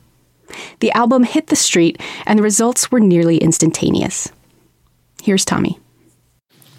The 0.79 0.91
album 0.93 1.21
hit 1.21 1.47
the 1.47 1.55
street, 1.55 2.01
and 2.25 2.39
the 2.39 2.43
results 2.43 2.91
were 2.91 2.99
nearly 2.99 3.37
instantaneous. 3.37 4.31
Here's 5.21 5.45
Tommy. 5.45 5.79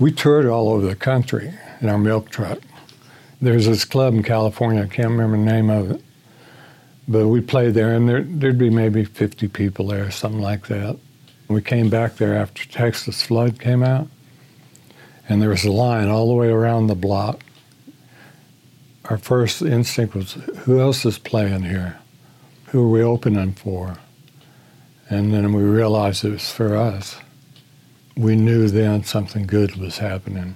We 0.01 0.11
toured 0.11 0.47
all 0.47 0.71
over 0.71 0.85
the 0.85 0.97
country 0.97 1.55
in 1.81 1.89
our 1.89 1.99
milk 1.99 2.29
truck. 2.31 2.59
There's 3.41 3.67
this 3.67 3.85
club 3.85 4.15
in 4.15 4.25
California, 4.25 4.83
I 4.83 4.89
can't 4.89 5.11
remember 5.11 5.37
the 5.37 5.45
name 5.45 5.71
of 5.71 5.93
it, 5.93 6.03
but 7.07 7.29
we 7.29 7.41
played 7.41 7.75
there, 7.75 7.95
and 7.95 8.09
there, 8.09 8.25
there'd 8.25 8.59
be 8.59 8.69
maybe 8.69 9.05
50 9.05 9.47
people 9.47 9.87
there, 9.87 10.11
something 10.11 10.43
like 10.43 10.67
that. 10.67 10.99
We 11.51 11.61
came 11.61 11.91
back 11.91 12.15
there 12.15 12.37
after 12.37 12.65
Texas 12.69 13.23
Flood 13.23 13.59
came 13.59 13.83
out, 13.83 14.07
and 15.29 15.43
there 15.43 15.49
was 15.49 15.65
a 15.65 15.73
line 15.73 16.07
all 16.07 16.29
the 16.29 16.35
way 16.35 16.47
around 16.47 16.87
the 16.87 16.95
block. 16.95 17.43
Our 19.07 19.19
first 19.19 19.61
instinct 19.61 20.15
was, 20.15 20.35
who 20.35 20.79
else 20.79 21.05
is 21.05 21.19
playing 21.19 21.65
here? 21.65 21.99
Who 22.67 22.85
are 22.85 22.89
we 22.89 23.03
opening 23.03 23.55
for? 23.55 23.97
And 25.09 25.35
then 25.35 25.53
we 25.53 25.65
realized 25.65 26.25
it 26.25 26.31
was 26.31 26.53
for 26.53 26.77
us. 26.77 27.17
We 28.17 28.37
knew 28.37 28.69
then 28.69 29.03
something 29.03 29.45
good 29.45 29.75
was 29.75 29.99
happening. 29.99 30.55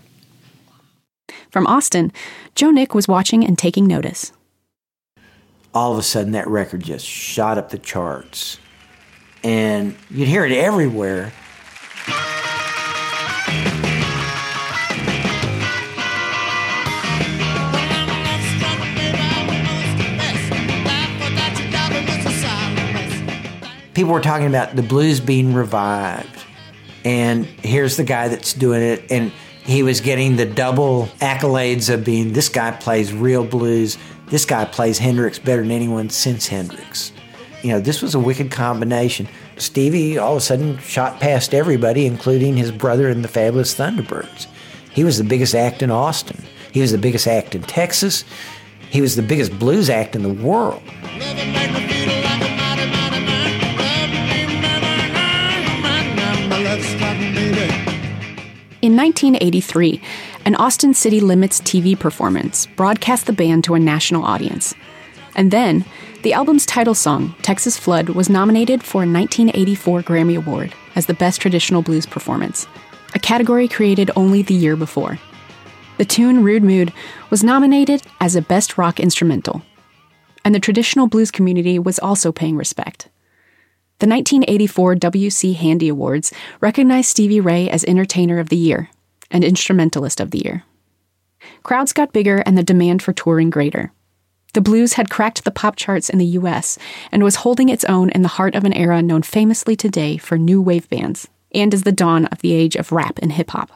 From 1.51 1.67
Austin, 1.67 2.13
Joe 2.55 2.71
Nick 2.71 2.95
was 2.95 3.09
watching 3.09 3.45
and 3.45 3.59
taking 3.59 3.89
notice. 3.89 4.31
All 5.75 5.91
of 5.91 5.99
a 5.99 6.05
sudden, 6.05 6.31
that 6.33 6.47
record 6.47 6.85
just 6.85 7.05
shot 7.05 7.59
up 7.59 7.71
the 7.71 7.79
charts. 7.79 8.59
And 9.45 9.95
you'd 10.11 10.27
hear 10.27 10.47
it 10.47 10.53
everywhere. 10.53 11.33
People 23.93 24.13
were 24.13 24.21
talking 24.21 24.49
about 24.49 24.75
the 24.75 24.83
blues 24.83 25.21
being 25.21 25.55
revived. 25.55 26.29
And 27.05 27.45
here's 27.45 27.97
the 27.97 28.03
guy 28.03 28.29
that's 28.29 28.53
doing 28.53 28.83
it. 28.83 29.05
And 29.11 29.31
he 29.65 29.83
was 29.83 30.01
getting 30.01 30.37
the 30.37 30.47
double 30.47 31.07
accolades 31.21 31.93
of 31.93 32.05
being 32.05 32.33
this 32.33 32.49
guy 32.49 32.73
plays 32.73 33.13
real 33.13 33.45
blues, 33.45 33.97
this 34.27 34.45
guy 34.45 34.65
plays 34.65 34.99
Hendrix 34.99 35.39
better 35.39 35.63
than 35.63 35.71
anyone 35.71 36.11
since 36.11 36.49
Hendrix. 36.49 37.14
You 37.65 37.71
know, 37.71 37.81
this 37.81 38.03
was 38.03 38.15
a 38.15 38.21
wicked 38.21 38.51
combination. 38.51 39.27
Stevie 39.57 40.19
all 40.19 40.33
of 40.33 40.37
a 40.37 40.41
sudden 40.43 40.77
shot 40.81 41.19
past 41.19 41.55
everybody, 41.55 42.05
including 42.05 42.59
his 42.59 42.71
brother 42.71 43.09
in 43.09 43.23
the 43.23 43.29
Fabulous 43.29 43.75
Thunderbirds. 43.75 44.47
He 44.93 45.03
was 45.03 45.17
the 45.17 45.25
biggest 45.25 45.55
act 45.55 45.83
in 45.83 45.91
Austin. 45.91 46.45
He 46.73 46.83
was 46.83 46.93
the 46.93 46.99
biggest 46.99 47.27
act 47.27 47.55
in 47.55 47.63
Texas. 47.63 48.27
He 48.91 49.01
was 49.01 49.17
the 49.17 49.23
biggest 49.23 49.59
blues 49.59 49.89
act 49.89 50.15
in 50.15 50.23
the 50.23 50.35
world. 50.35 50.83
In 58.83 58.95
1983, 58.95 60.03
an 60.45 60.55
Austin 60.57 60.93
City 60.93 61.21
Limits 61.21 61.63
TV 61.63 61.99
performance 61.99 62.67
broadcast 62.67 63.25
the 63.25 63.33
band 63.33 63.65
to 63.65 63.75
a 63.75 63.79
national 63.79 64.23
audience. 64.23 64.75
And 65.35 65.51
then, 65.51 65.87
the 66.25 66.33
album's 66.33 66.65
title 66.65 66.95
song, 66.95 67.35
Texas 67.43 67.77
Flood, 67.77 68.09
was 68.09 68.31
nominated 68.31 68.83
for 68.83 69.03
a 69.03 69.07
1984 69.07 70.03
Grammy 70.03 70.39
Award 70.39 70.75
as 70.97 71.05
the 71.05 71.13
Best 71.13 71.39
Traditional 71.39 71.83
Blues 71.83 72.07
Performance, 72.07 72.67
a 73.15 73.19
category 73.19 73.69
created 73.69 74.11
only 74.17 74.41
the 74.41 74.55
year 74.55 74.75
before. 74.75 75.19
The 75.99 76.07
tune 76.07 76.43
Rude 76.43 76.65
Mood 76.65 76.95
was 77.29 77.45
nominated 77.45 78.03
as 78.23 78.35
a 78.35 78.41
Best 78.41 78.79
Rock 78.79 78.99
Instrumental. 78.99 79.61
And 80.47 80.55
the 80.55 80.61
traditional 80.61 81.09
blues 81.09 81.31
community 81.31 81.79
was 81.79 81.99
also 81.99 82.33
paying 82.33 82.57
respect. 82.57 83.11
The 83.99 84.07
1984 84.07 84.95
W.C. 84.95 85.53
Handy 85.53 85.89
Awards 85.89 86.33
recognized 86.59 87.11
Stevie 87.11 87.41
Ray 87.43 87.69
as 87.69 87.85
Entertainer 87.85 88.39
of 88.39 88.49
the 88.49 88.57
Year 88.57 88.89
and 89.31 89.45
Instrumentalist 89.45 90.21
of 90.21 90.31
the 90.31 90.39
Year. 90.39 90.65
Crowds 91.63 91.93
got 91.93 92.15
bigger 92.15 92.39
and 92.47 92.57
the 92.57 92.63
demand 92.63 93.03
for 93.03 93.13
touring 93.13 93.51
greater. 93.51 93.93
The 94.55 94.61
blues 94.61 94.95
had 94.95 95.11
cracked 95.11 95.45
the 95.45 95.51
pop 95.51 95.77
charts 95.77 96.09
in 96.09 96.19
the 96.19 96.39
US 96.39 96.79
and 97.13 97.23
was 97.23 97.37
holding 97.37 97.69
its 97.69 97.85
own 97.85 98.11
in 98.11 98.23
the 98.23 98.29
heart 98.29 98.55
of 98.55 98.65
an 98.65 98.73
era 98.73 99.03
known 99.03 99.23
famously 99.23 99.77
today 99.77 100.17
for 100.17 100.39
new 100.39 100.61
wave 100.63 100.89
bands 100.89 101.29
and 101.53 101.73
as 101.75 101.83
the 101.83 101.93
dawn 101.93 102.27
of 102.27 102.39
the 102.39 102.53
age 102.53 102.75
of 102.75 102.91
rap 102.91 103.19
and 103.21 103.33
hip 103.33 103.51
hop. 103.51 103.71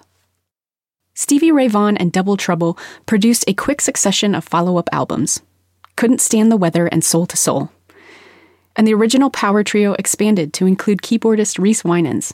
Stevie 1.15 1.53
Ray 1.53 1.69
Vaughan 1.69 1.97
and 1.97 2.13
Double 2.13 2.37
Trouble 2.37 2.79
produced 3.07 3.45
a 3.47 3.55
quick 3.55 3.81
succession 3.81 4.35
of 4.35 4.45
follow 4.45 4.79
up 4.79 4.89
albums 4.93 5.43
Couldn't 5.97 6.21
Stand 6.21 6.51
the 6.51 6.57
Weather 6.57 6.87
and 6.87 7.05
Soul 7.05 7.27
to 7.27 7.37
Soul 7.37 7.71
and 8.79 8.87
the 8.87 8.95
original 8.95 9.29
power 9.29 9.65
trio 9.65 9.95
expanded 9.95 10.53
to 10.55 10.67
include 10.67 11.03
keyboardist 11.03 11.59
Reese 11.59 11.83
Wynans, 11.83 12.33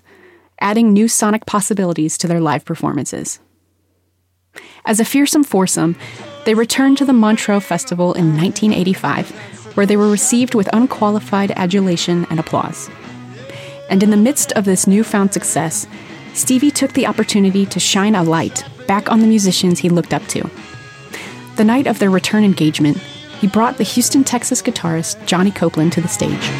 adding 0.61 0.93
new 0.93 1.09
sonic 1.09 1.47
possibilities 1.47 2.19
to 2.19 2.29
their 2.29 2.39
live 2.39 2.67
performances. 2.67 3.41
As 4.85 5.01
a 5.01 5.07
fearsome 5.07 5.43
foursome, 5.43 5.97
they 6.45 6.55
returned 6.55 6.99
to 6.99 7.05
the 7.05 7.13
Montreux 7.13 7.61
Festival 7.61 8.13
in 8.13 8.37
1985, 8.37 9.31
where 9.77 9.87
they 9.87 9.97
were 9.97 10.11
received 10.11 10.55
with 10.55 10.69
unqualified 10.73 11.51
adulation 11.53 12.27
and 12.31 12.39
applause. 12.39 12.91
And 13.89 14.03
in 14.03 14.11
the 14.11 14.17
midst 14.17 14.53
of 14.53 14.65
this 14.65 14.87
newfound 14.87 15.33
success, 15.33 15.87
Stevie 16.33 16.71
took 16.71 16.93
the 16.93 17.07
opportunity 17.07 17.65
to 17.67 17.81
shine 17.81 18.15
a 18.15 18.23
light 18.23 18.65
back 18.87 19.11
on 19.11 19.21
the 19.21 19.27
musicians 19.27 19.79
he 19.79 19.89
looked 19.89 20.13
up 20.13 20.27
to. 20.29 20.49
The 21.57 21.65
night 21.65 21.87
of 21.87 21.99
their 21.99 22.11
return 22.11 22.45
engagement, 22.45 22.99
he 23.41 23.47
brought 23.47 23.79
the 23.79 23.85
Houston, 23.85 24.25
Texas 24.25 24.61
guitarist 24.63 25.25
Johnny 25.27 25.51
Copeland 25.51 25.93
to 25.93 26.01
the 26.01 26.09
stage. 26.09 26.51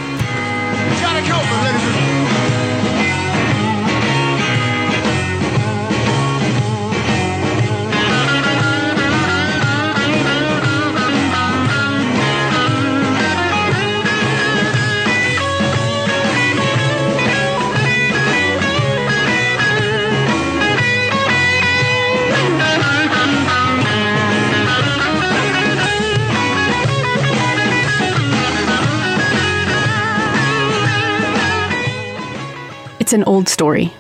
An 33.15 33.25
old 33.25 33.49
story. 33.49 33.93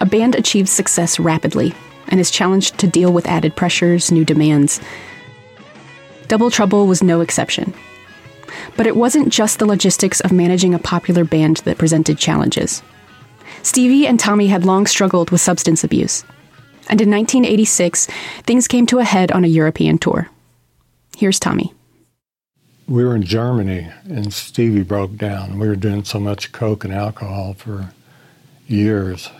A 0.00 0.06
band 0.06 0.34
achieves 0.34 0.70
success 0.70 1.20
rapidly 1.20 1.74
and 2.08 2.18
is 2.18 2.30
challenged 2.30 2.78
to 2.78 2.86
deal 2.86 3.12
with 3.12 3.26
added 3.26 3.54
pressures, 3.54 4.10
new 4.10 4.24
demands. 4.24 4.80
Double 6.26 6.50
Trouble 6.50 6.86
was 6.86 7.02
no 7.02 7.20
exception. 7.20 7.72
But 8.76 8.86
it 8.86 8.96
wasn't 8.96 9.32
just 9.32 9.58
the 9.58 9.66
logistics 9.66 10.20
of 10.20 10.32
managing 10.32 10.74
a 10.74 10.78
popular 10.78 11.24
band 11.24 11.58
that 11.58 11.78
presented 11.78 12.18
challenges. 12.18 12.82
Stevie 13.62 14.06
and 14.06 14.18
Tommy 14.18 14.46
had 14.46 14.64
long 14.64 14.86
struggled 14.86 15.30
with 15.30 15.40
substance 15.40 15.84
abuse. 15.84 16.24
And 16.88 17.00
in 17.00 17.10
1986, 17.10 18.06
things 18.44 18.68
came 18.68 18.86
to 18.86 18.98
a 18.98 19.04
head 19.04 19.30
on 19.32 19.44
a 19.44 19.48
European 19.48 19.98
tour. 19.98 20.28
Here's 21.16 21.38
Tommy. 21.38 21.74
We 22.86 23.04
were 23.04 23.14
in 23.14 23.24
Germany 23.24 23.88
and 24.04 24.32
Stevie 24.32 24.82
broke 24.82 25.16
down. 25.16 25.58
We 25.58 25.68
were 25.68 25.76
doing 25.76 26.04
so 26.04 26.18
much 26.18 26.52
coke 26.52 26.84
and 26.84 26.94
alcohol 26.94 27.52
for 27.52 27.92
years, 28.68 29.30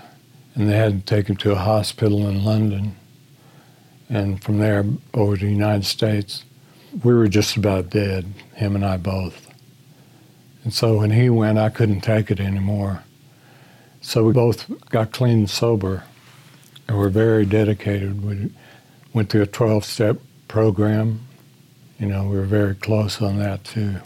and 0.55 0.69
they 0.69 0.77
had 0.77 1.07
to 1.07 1.15
take 1.15 1.29
him 1.29 1.37
to 1.37 1.53
a 1.53 1.57
hospital 1.57 2.27
in 2.29 2.45
London, 2.45 2.97
and 4.09 4.43
from 4.43 4.59
there 4.59 4.85
over 5.15 5.37
to 5.37 5.45
the 5.45 5.53
United 5.53 5.85
States. 5.85 6.45
We 7.05 7.13
were 7.13 7.29
just 7.29 7.57
about 7.57 7.91
dead, 7.91 8.25
him 8.55 8.75
and 8.75 8.85
I 8.85 8.97
both. 8.97 9.47
And 10.65 10.73
so 10.73 10.99
when 10.99 11.11
he 11.11 11.29
went, 11.29 11.59
I 11.59 11.69
couldn't 11.69 12.01
take 12.01 12.31
it 12.31 12.41
anymore. 12.41 13.05
So 14.01 14.25
we 14.25 14.33
both 14.33 14.67
got 14.89 15.13
clean 15.13 15.41
and 15.41 15.51
sober, 15.51 16.05
and 16.87 16.99
we're 16.99 17.11
very 17.11 17.45
dedicated. 17.45 18.25
We 18.25 18.51
went 19.13 19.29
through 19.29 19.43
a 19.43 19.47
12 19.47 19.85
step 19.85 20.19
program. 20.49 21.21
You 21.99 22.07
know, 22.07 22.25
we 22.25 22.37
were 22.37 22.45
very 22.45 22.75
close 22.75 23.21
on 23.21 23.39
that 23.39 23.65
too. 23.65 23.97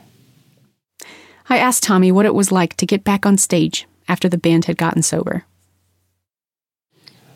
I 1.49 1.59
asked 1.59 1.83
Tommy 1.83 2.11
what 2.11 2.27
it 2.27 2.35
was 2.35 2.51
like 2.51 2.77
to 2.77 2.87
get 2.87 3.05
back 3.05 3.27
on 3.27 3.37
stage 3.37 3.87
after 4.09 4.29
the 4.29 4.39
band 4.39 4.67
had 4.67 4.77
gotten 4.77 5.03
sober? 5.03 5.45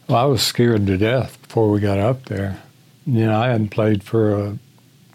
Well, 0.09 0.19
I 0.19 0.25
was 0.25 0.43
scared 0.43 0.87
to 0.87 0.97
death 0.97 1.41
before 1.43 1.71
we 1.71 1.81
got 1.81 1.99
up 1.99 2.27
there. 2.27 2.63
You 3.07 3.27
know, 3.27 3.41
I 3.41 3.49
hadn't 3.49 3.71
played 3.71 4.03
for 4.03 4.35
a 4.35 4.59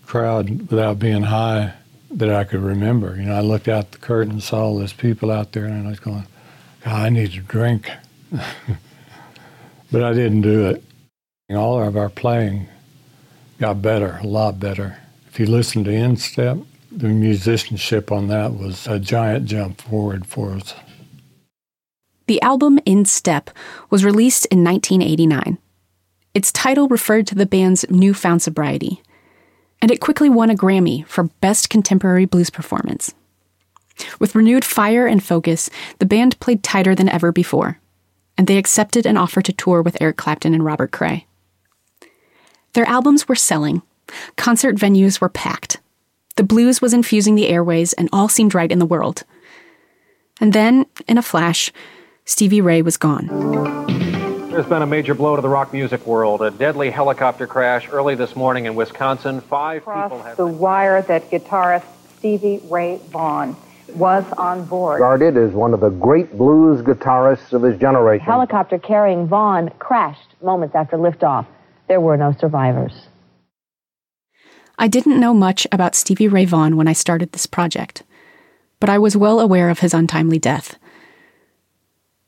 crowd 0.06 0.70
without 0.70 1.00
being 1.00 1.24
high 1.24 1.74
that 2.12 2.30
I 2.30 2.44
could 2.44 2.62
remember. 2.62 3.16
You 3.16 3.24
know, 3.24 3.36
I 3.36 3.42
looked 3.42 3.68
out 3.68 3.92
the 3.92 3.98
curtain 3.98 4.34
and 4.34 4.44
saw 4.44 4.64
all 4.64 4.80
those 4.80 4.94
people 4.94 5.32
out 5.32 5.54
there, 5.54 5.66
and 5.66 5.88
I 5.88 5.90
was 5.90 6.00
going, 6.00 6.28
God, 6.84 7.06
I 7.06 7.10
need 7.10 7.32
to 7.32 7.40
drink. 7.40 7.90
but 9.92 10.04
I 10.04 10.14
didn't 10.14 10.42
do 10.42 10.68
it. 10.68 10.84
All 11.50 11.82
of 11.82 11.98
our 11.98 12.10
playing 12.10 12.68
got 13.60 13.82
better, 13.82 14.20
a 14.22 14.28
lot 14.28 14.60
better. 14.60 14.98
If 15.28 15.40
you 15.40 15.46
listen 15.46 15.84
to 15.84 15.92
In 15.92 16.18
Step, 16.18 16.58
the 16.92 17.08
musicianship 17.08 18.12
on 18.12 18.28
that 18.28 18.54
was 18.54 18.88
a 18.88 19.00
giant 19.00 19.46
jump 19.46 19.82
forward 19.82 20.26
for 20.26 20.52
us. 20.54 20.74
The 22.32 22.42
album 22.42 22.80
In 22.86 23.04
Step 23.04 23.50
was 23.90 24.06
released 24.06 24.46
in 24.46 24.64
1989. 24.64 25.58
Its 26.34 26.50
title 26.54 26.88
referred 26.88 27.28
to 27.28 27.36
the 27.36 27.46
band's 27.46 27.84
newfound 27.90 28.42
sobriety, 28.42 29.04
and 29.82 29.92
it 29.92 30.00
quickly 30.00 30.30
won 30.30 30.50
a 30.50 30.56
Grammy 30.56 31.06
for 31.08 31.26
Best 31.42 31.70
Contemporary 31.70 32.24
Blues 32.24 32.50
Performance. 32.50 33.14
With 34.18 34.34
renewed 34.34 34.64
fire 34.64 35.06
and 35.06 35.22
focus, 35.22 35.70
the 36.00 36.06
band 36.06 36.40
played 36.40 36.64
tighter 36.64 36.96
than 36.96 37.10
ever 37.10 37.34
before, 37.34 37.82
and 38.38 38.48
they 38.48 38.58
accepted 38.58 39.06
an 39.06 39.18
offer 39.18 39.42
to 39.42 39.52
tour 39.52 39.82
with 39.82 40.02
Eric 40.02 40.16
Clapton 40.16 40.54
and 40.54 40.64
Robert 40.64 40.92
Cray. 40.94 41.28
Their 42.72 42.88
albums 42.88 43.28
were 43.28 43.36
selling, 43.36 43.82
concert 44.38 44.78
venues 44.78 45.20
were 45.20 45.28
packed, 45.28 45.82
the 46.38 46.44
blues 46.44 46.82
was 46.82 46.94
infusing 46.94 47.36
the 47.36 47.50
airways, 47.50 47.92
and 47.92 48.08
all 48.14 48.30
seemed 48.30 48.56
right 48.56 48.72
in 48.72 48.80
the 48.80 48.86
world. 48.86 49.24
And 50.40 50.54
then, 50.54 50.86
in 51.10 51.18
a 51.18 51.22
flash, 51.22 51.74
Stevie 52.26 52.62
Ray 52.62 52.82
was 52.82 52.98
gone. 52.98 53.28
There's 54.52 54.66
been 54.66 54.82
a 54.82 54.88
major 54.88 55.14
blow 55.14 55.36
to 55.36 55.42
the 55.42 55.50
rock 55.50 55.74
music 55.74 56.06
world. 56.06 56.42
A 56.42 56.52
deadly 56.52 56.90
helicopter 56.90 57.48
crash 57.48 57.88
early 57.90 58.16
this 58.16 58.36
morning 58.36 58.66
in 58.66 58.76
Wisconsin. 58.76 59.42
Five 59.42 59.82
Across 59.82 60.12
people 60.12 60.24
have 60.24 60.38
the 60.38 60.48
wire 60.48 61.02
that 61.04 61.30
guitarist 61.32 61.86
Stevie 62.18 62.62
Ray 62.70 63.00
Vaughan 63.10 63.56
was 63.96 64.24
on 64.38 64.66
board. 64.66 64.96
Regarded 64.96 65.38
as 65.38 65.52
one 65.52 65.74
of 65.74 65.80
the 65.80 65.90
great 65.90 66.38
blues 66.38 66.82
guitarists 66.82 67.54
of 67.54 67.64
his 67.64 67.80
generation. 67.80 68.26
Helicopter 68.26 68.78
carrying 68.78 69.28
Vaughan 69.28 69.70
crashed 69.80 70.36
moments 70.42 70.76
after 70.76 70.98
liftoff. 70.98 71.46
There 71.88 72.02
were 72.02 72.18
no 72.18 72.34
survivors. 72.34 73.08
I 74.78 74.88
didn't 74.88 75.20
know 75.20 75.34
much 75.34 75.68
about 75.72 75.96
Stevie 75.96 76.28
Ray 76.28 76.46
Vaughan 76.46 76.76
when 76.76 76.88
I 76.88 76.94
started 76.94 77.32
this 77.32 77.46
project, 77.46 78.04
but 78.80 78.90
I 78.90 78.98
was 78.98 79.16
well 79.16 79.40
aware 79.40 79.70
of 79.70 79.80
his 79.80 79.94
untimely 79.94 80.40
death. 80.40 80.78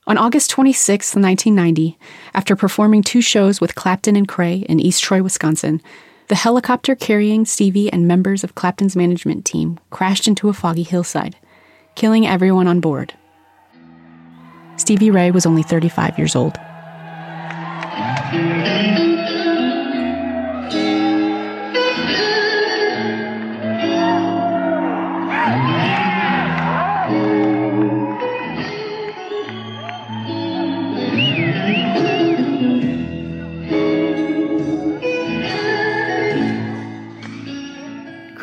On 0.06 0.18
August 0.18 0.50
26, 0.50 1.16
1990, 1.16 1.98
after 2.34 2.54
performing 2.54 3.02
two 3.02 3.22
shows 3.22 3.58
with 3.58 3.74
Clapton 3.74 4.16
and 4.16 4.28
Cray 4.28 4.56
in 4.68 4.78
East 4.78 5.02
Troy, 5.02 5.22
Wisconsin, 5.22 5.80
the 6.28 6.34
helicopter 6.34 6.94
carrying 6.94 7.46
Stevie 7.46 7.90
and 7.90 8.06
members 8.06 8.44
of 8.44 8.54
Clapton's 8.54 8.96
management 8.96 9.46
team 9.46 9.80
crashed 9.88 10.28
into 10.28 10.50
a 10.50 10.52
foggy 10.52 10.82
hillside, 10.82 11.36
killing 11.94 12.26
everyone 12.26 12.68
on 12.68 12.80
board. 12.80 13.14
Stevie 14.76 15.10
Ray 15.10 15.30
was 15.30 15.46
only 15.46 15.62
35 15.62 16.18
years 16.18 16.36
old. 16.36 16.58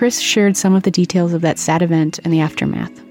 Chris 0.01 0.20
shared 0.20 0.58
some 0.58 0.74
of 0.74 0.81
the 0.81 0.89
details 0.89 1.31
of 1.31 1.41
that 1.41 1.60
sad 1.60 1.84
event 1.84 2.17
and 2.24 2.34
the 2.34 2.39
aftermath. 2.39 3.03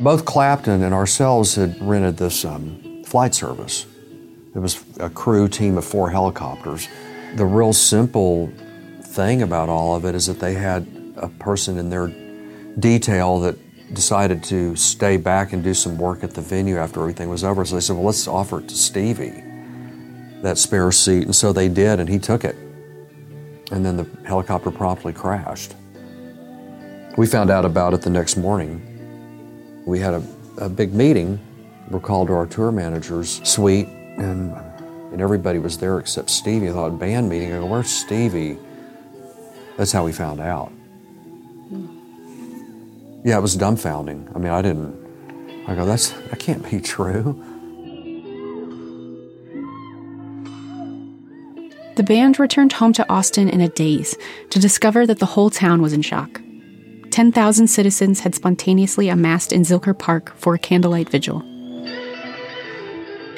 Both 0.00 0.24
Clapton 0.24 0.82
and 0.82 0.92
ourselves 0.92 1.54
had 1.54 1.80
rented 1.80 2.16
this 2.16 2.44
um, 2.44 3.04
flight 3.04 3.36
service. 3.36 3.86
It 4.52 4.58
was 4.58 4.82
a 4.98 5.08
crew 5.08 5.46
team 5.46 5.78
of 5.78 5.84
four 5.84 6.10
helicopters. 6.10 6.88
The 7.36 7.46
real 7.46 7.72
simple 7.72 8.52
thing 9.00 9.42
about 9.42 9.68
all 9.68 9.94
of 9.94 10.04
it 10.04 10.16
is 10.16 10.26
that 10.26 10.40
they 10.40 10.54
had 10.54 10.88
a 11.16 11.28
person 11.28 11.78
in 11.78 11.88
their 11.88 12.08
detail 12.80 13.38
that 13.38 13.56
decided 13.94 14.42
to 14.46 14.74
stay 14.74 15.18
back 15.18 15.52
and 15.52 15.62
do 15.62 15.72
some 15.72 15.96
work 15.98 16.24
at 16.24 16.34
the 16.34 16.40
venue 16.40 16.78
after 16.78 16.98
everything 16.98 17.28
was 17.28 17.44
over. 17.44 17.64
So 17.64 17.76
they 17.76 17.80
said, 17.80 17.94
well, 17.94 18.06
let's 18.06 18.26
offer 18.26 18.58
it 18.58 18.68
to 18.70 18.74
Stevie, 18.74 19.44
that 20.42 20.58
spare 20.58 20.90
seat. 20.90 21.26
And 21.26 21.36
so 21.36 21.52
they 21.52 21.68
did, 21.68 22.00
and 22.00 22.08
he 22.08 22.18
took 22.18 22.44
it 22.44 22.56
and 23.70 23.84
then 23.84 23.96
the 23.96 24.06
helicopter 24.24 24.70
promptly 24.70 25.12
crashed. 25.12 25.74
We 27.16 27.26
found 27.26 27.50
out 27.50 27.64
about 27.64 27.94
it 27.94 28.02
the 28.02 28.10
next 28.10 28.36
morning. 28.36 29.82
We 29.84 29.98
had 29.98 30.14
a, 30.14 30.22
a 30.58 30.68
big 30.68 30.94
meeting. 30.94 31.38
We're 31.88 32.00
called 32.00 32.28
to 32.28 32.34
our 32.34 32.46
tour 32.46 32.70
manager's 32.70 33.40
suite, 33.48 33.88
and, 33.88 34.52
and 35.12 35.20
everybody 35.20 35.58
was 35.58 35.78
there 35.78 35.98
except 35.98 36.30
Stevie. 36.30 36.68
I 36.68 36.72
thought, 36.72 36.98
band 36.98 37.28
meeting. 37.28 37.52
I 37.52 37.58
go, 37.58 37.66
where's 37.66 37.90
Stevie? 37.90 38.58
That's 39.76 39.92
how 39.92 40.04
we 40.04 40.12
found 40.12 40.40
out. 40.40 40.68
Hmm. 41.68 41.86
Yeah, 43.24 43.38
it 43.38 43.42
was 43.42 43.56
dumbfounding. 43.56 44.34
I 44.34 44.38
mean, 44.38 44.52
I 44.52 44.62
didn't, 44.62 44.94
I 45.66 45.74
go, 45.74 45.84
that's, 45.84 46.10
that 46.10 46.38
can't 46.38 46.68
be 46.70 46.80
true. 46.80 47.44
The 52.00 52.04
band 52.04 52.38
returned 52.38 52.72
home 52.72 52.94
to 52.94 53.06
Austin 53.10 53.50
in 53.50 53.60
a 53.60 53.68
daze 53.68 54.16
to 54.48 54.58
discover 54.58 55.06
that 55.06 55.18
the 55.18 55.26
whole 55.26 55.50
town 55.50 55.82
was 55.82 55.92
in 55.92 56.00
shock. 56.00 56.40
10,000 57.10 57.66
citizens 57.66 58.20
had 58.20 58.34
spontaneously 58.34 59.10
amassed 59.10 59.52
in 59.52 59.64
Zilker 59.64 59.98
Park 59.98 60.34
for 60.36 60.54
a 60.54 60.58
candlelight 60.58 61.10
vigil. 61.10 61.40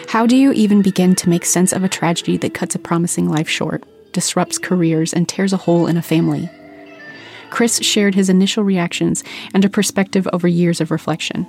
How 0.07 0.29
do 0.29 0.37
you 0.37 0.53
even 0.53 0.81
begin 0.81 1.17
to 1.17 1.29
make 1.29 1.45
sense 1.45 1.73
of 1.73 1.83
a 1.83 1.89
tragedy 1.89 2.37
that 2.37 2.55
cuts 2.55 2.77
a 2.77 2.79
promising 2.79 3.29
life 3.29 3.49
short, 3.49 3.83
disrupts 4.13 4.59
careers, 4.59 5.13
and 5.13 5.29
tears 5.29 5.53
a 5.53 5.57
hole 5.57 5.89
in 5.89 5.97
a 5.97 6.01
family? 6.01 6.49
Chris 7.51 7.83
shared 7.83 8.15
his 8.15 8.29
initial 8.29 8.63
reactions 8.63 9.25
and 9.55 9.65
a 9.65 9.69
perspective 9.69 10.29
over 10.33 10.47
years 10.47 10.81
of 10.81 10.93
reflection. 10.93 11.49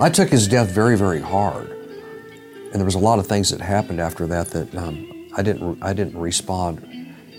I 0.00 0.08
took 0.08 0.30
his 0.30 0.48
death 0.48 0.70
very, 0.70 0.96
very 0.96 1.20
hard. 1.20 1.79
And 2.70 2.76
there 2.76 2.84
was 2.84 2.94
a 2.94 3.00
lot 3.00 3.18
of 3.18 3.26
things 3.26 3.50
that 3.50 3.60
happened 3.60 4.00
after 4.00 4.26
that 4.28 4.48
that 4.48 4.74
um, 4.76 5.28
I 5.36 5.42
didn't 5.42 5.82
I 5.82 5.92
didn't 5.92 6.16
respond 6.18 6.80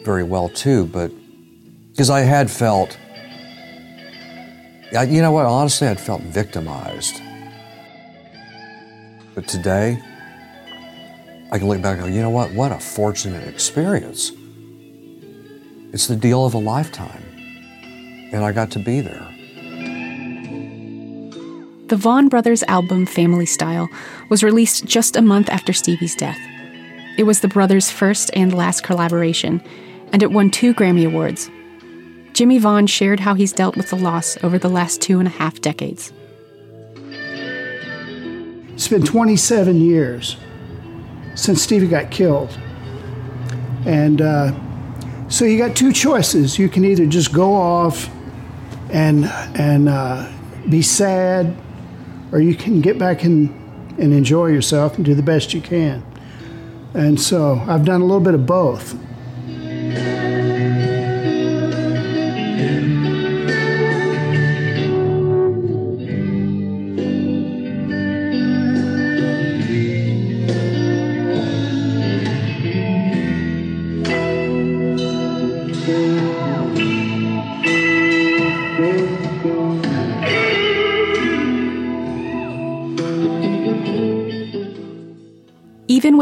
very 0.04 0.24
well 0.24 0.50
to, 0.50 0.86
but 0.86 1.12
because 1.92 2.10
I 2.10 2.22
had 2.22 2.50
felt, 2.50 2.98
I, 4.98 5.04
you 5.04 5.22
know 5.22 5.32
what? 5.32 5.46
Honestly, 5.46 5.88
I'd 5.88 6.00
felt 6.00 6.22
victimized. 6.22 7.22
But 9.36 9.48
today, 9.48 10.02
I 11.52 11.58
can 11.58 11.68
look 11.68 11.82
back 11.82 11.98
and 11.98 12.08
go, 12.08 12.14
you 12.14 12.22
know 12.22 12.30
what? 12.30 12.52
What 12.54 12.72
a 12.72 12.80
fortunate 12.80 13.48
experience. 13.48 14.32
It's 15.94 16.08
the 16.08 16.16
deal 16.16 16.46
of 16.46 16.54
a 16.54 16.58
lifetime, 16.58 17.24
and 18.34 18.44
I 18.44 18.52
got 18.52 18.72
to 18.72 18.80
be 18.80 19.02
there. 19.02 19.31
The 21.92 21.98
Vaughan 21.98 22.30
Brothers 22.30 22.64
album 22.70 23.06
Family 23.06 23.46
Style 23.46 23.90
was 24.30 24.46
released 24.46 24.86
just 24.86 25.18
a 25.18 25.22
month 25.22 25.50
after 25.50 25.74
Stevie's 25.74 26.16
death. 26.16 26.40
It 27.18 27.24
was 27.24 27.42
the 27.42 27.50
brothers' 27.50 27.92
first 27.92 28.32
and 28.34 28.54
last 28.54 28.82
collaboration, 28.82 29.62
and 30.14 30.24
it 30.24 30.32
won 30.32 30.52
two 30.52 30.74
Grammy 30.74 31.06
Awards. 31.06 31.52
Jimmy 32.32 32.60
Vaughan 32.60 32.88
shared 32.88 33.20
how 33.20 33.34
he's 33.34 33.52
dealt 33.52 33.76
with 33.76 33.90
the 33.90 33.98
loss 33.98 34.42
over 34.42 34.58
the 34.58 34.70
last 34.70 35.02
two 35.02 35.20
and 35.20 35.28
a 35.28 35.32
half 35.32 35.60
decades. 35.60 36.14
It's 38.74 38.88
been 38.88 39.04
27 39.04 39.82
years 39.82 40.38
since 41.36 41.62
Stevie 41.62 41.90
got 41.90 42.10
killed. 42.10 42.58
And 43.86 44.22
uh, 44.22 44.58
so 45.28 45.44
you 45.44 45.58
got 45.58 45.76
two 45.76 45.92
choices. 45.92 46.58
You 46.58 46.70
can 46.70 46.86
either 46.86 47.06
just 47.06 47.34
go 47.34 47.54
off 47.54 48.10
and, 48.94 49.26
and 49.26 49.90
uh, 49.90 50.32
be 50.70 50.82
sad 50.82 51.54
or 52.32 52.40
you 52.40 52.56
can 52.56 52.82
get 52.82 52.98
back 52.98 53.24
and, 53.24 53.50
and 54.00 54.14
enjoy 54.14 54.48
yourself 54.48 54.96
and 54.96 55.06
do 55.06 55.14
the 55.14 55.24
best 55.24 55.54
you 55.54 55.62
can. 55.62 56.04
And 56.94 57.20
so 57.20 57.64
I've 57.68 57.86
done 57.86 58.02
a 58.02 58.06
little 58.06 58.24
bit 58.24 58.34
of 58.34 58.46
both. 58.46 58.96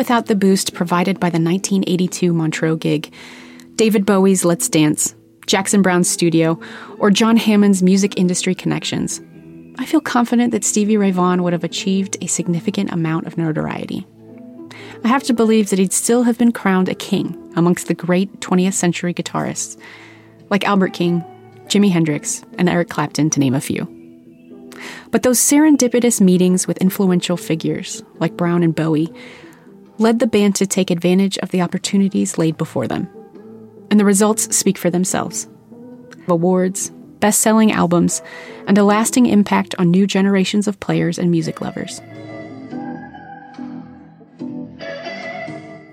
Without 0.09 0.25
the 0.25 0.33
boost 0.33 0.73
provided 0.73 1.19
by 1.19 1.29
the 1.29 1.37
1982 1.37 2.33
Montreux 2.33 2.77
gig, 2.77 3.13
David 3.75 4.07
Bowie's 4.07 4.43
Let's 4.43 4.67
Dance, 4.67 5.13
Jackson 5.45 5.83
Browne's 5.83 6.09
studio, 6.09 6.59
or 6.97 7.11
John 7.11 7.37
Hammond's 7.37 7.83
music 7.83 8.17
industry 8.17 8.55
connections, 8.55 9.21
I 9.77 9.85
feel 9.85 10.01
confident 10.01 10.51
that 10.51 10.65
Stevie 10.65 10.97
Ray 10.97 11.11
Vaughan 11.11 11.43
would 11.43 11.53
have 11.53 11.63
achieved 11.63 12.17
a 12.23 12.25
significant 12.25 12.91
amount 12.91 13.27
of 13.27 13.37
notoriety. 13.37 14.07
I 15.03 15.09
have 15.09 15.21
to 15.25 15.33
believe 15.33 15.69
that 15.69 15.77
he'd 15.77 15.93
still 15.93 16.23
have 16.23 16.39
been 16.39 16.53
crowned 16.53 16.89
a 16.89 16.95
king 16.95 17.37
amongst 17.55 17.87
the 17.87 17.93
great 17.93 18.39
20th 18.39 18.73
century 18.73 19.13
guitarists, 19.13 19.79
like 20.49 20.65
Albert 20.65 20.93
King, 20.93 21.23
Jimi 21.67 21.91
Hendrix, 21.91 22.43
and 22.57 22.67
Eric 22.67 22.89
Clapton, 22.89 23.29
to 23.29 23.39
name 23.39 23.53
a 23.53 23.61
few. 23.61 23.85
But 25.11 25.21
those 25.21 25.37
serendipitous 25.37 26.19
meetings 26.19 26.65
with 26.65 26.79
influential 26.79 27.37
figures, 27.37 28.01
like 28.15 28.35
Browne 28.35 28.63
and 28.63 28.73
Bowie, 28.73 29.13
led 29.99 30.19
the 30.19 30.27
band 30.27 30.55
to 30.55 30.65
take 30.65 30.89
advantage 30.89 31.37
of 31.39 31.51
the 31.51 31.61
opportunities 31.61 32.37
laid 32.37 32.57
before 32.57 32.87
them. 32.87 33.07
And 33.91 33.99
the 33.99 34.05
results 34.05 34.55
speak 34.55 34.77
for 34.77 34.89
themselves 34.89 35.47
awards, 36.27 36.91
best 37.19 37.41
selling 37.41 37.71
albums, 37.71 38.21
and 38.67 38.77
a 38.77 38.83
lasting 38.83 39.25
impact 39.25 39.73
on 39.79 39.89
new 39.89 40.05
generations 40.05 40.67
of 40.67 40.79
players 40.79 41.17
and 41.17 41.31
music 41.31 41.59
lovers. 41.59 42.01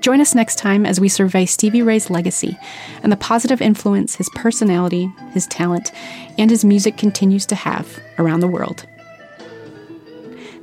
Join 0.00 0.20
us 0.20 0.34
next 0.34 0.56
time 0.56 0.86
as 0.86 1.00
we 1.00 1.08
survey 1.08 1.46
Stevie 1.46 1.82
Ray's 1.82 2.10
legacy 2.10 2.56
and 3.02 3.10
the 3.10 3.16
positive 3.16 3.60
influence 3.60 4.14
his 4.14 4.28
personality, 4.36 5.10
his 5.32 5.48
talent, 5.48 5.90
and 6.38 6.48
his 6.48 6.64
music 6.64 6.96
continues 6.96 7.44
to 7.46 7.56
have 7.56 7.98
around 8.18 8.40
the 8.40 8.46
world. 8.46 8.86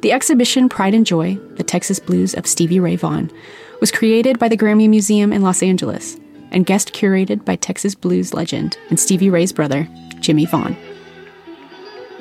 The 0.04 0.12
exhibition 0.12 0.68
Pride 0.68 0.94
and 0.94 1.06
Joy, 1.06 1.36
The 1.56 1.64
Texas 1.64 1.98
Blues 1.98 2.34
of 2.34 2.46
Stevie 2.46 2.82
Ray 2.82 2.98
Vaughan, 2.98 3.32
was 3.80 3.90
created 3.90 4.38
by 4.38 4.50
the 4.50 4.58
Grammy 4.58 4.90
Museum 4.90 5.32
in 5.32 5.44
Los 5.44 5.64
Angeles 5.64 6.20
and 6.52 6.66
guest 6.66 6.92
curated 6.92 7.46
by 7.46 7.56
Texas 7.56 7.96
blues 7.96 8.34
legend 8.34 8.78
and 8.90 9.00
Stevie 9.00 9.30
Ray's 9.30 9.54
brother, 9.54 9.88
Jimmy 10.20 10.46
Vaughan. 10.46 10.76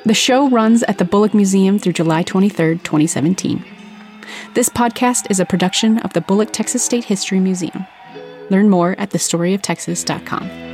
The 0.05 0.13
show 0.13 0.49
runs 0.49 0.83
at 0.83 0.97
the 0.97 1.03
Bullock 1.03 1.33
Museum 1.33 1.77
through 1.77 1.91
July 1.91 2.23
23, 2.23 2.77
2017. 2.77 3.65
This 4.53 4.69
podcast 4.69 5.29
is 5.29 5.41
a 5.41 5.45
production 5.45 5.99
of 5.99 6.13
the 6.13 6.21
Bullock 6.21 6.53
Texas 6.53 6.85
State 6.85 7.03
History 7.03 7.41
Museum. 7.41 7.85
Learn 8.49 8.69
more 8.69 8.95
at 8.97 9.09
thestoryoftexas.com. 9.09 10.72